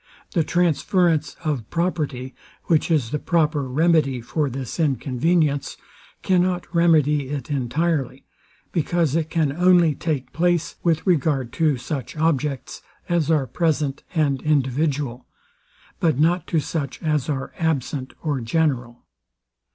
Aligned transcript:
The 0.31 0.43
transference 0.43 1.35
of 1.43 1.69
property, 1.69 2.33
which 2.63 2.89
is 2.89 3.11
the 3.11 3.19
proper 3.19 3.69
remedy 3.69 4.19
for 4.19 4.49
this 4.49 4.79
inconvenience, 4.79 5.77
cannot 6.23 6.65
remedy 6.73 7.29
it 7.29 7.51
entirely; 7.51 8.25
because 8.71 9.15
it 9.15 9.29
can 9.29 9.51
only 9.51 9.93
take 9.93 10.33
place 10.33 10.73
with 10.81 11.05
regard 11.05 11.53
to 11.53 11.77
such 11.77 12.17
objects 12.17 12.81
as 13.09 13.29
are 13.29 13.45
present 13.45 14.01
and 14.15 14.41
individual, 14.41 15.27
but 15.99 16.17
not 16.17 16.47
to 16.47 16.59
such 16.59 16.99
as 17.03 17.29
are 17.29 17.53
absent 17.59 18.13
or 18.23 18.41
general. 18.41 19.05